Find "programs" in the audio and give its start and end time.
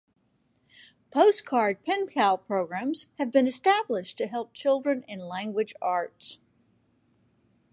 2.43-3.05